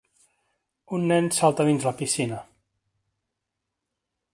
[0.97, 2.43] un nen salta a dins la piscina.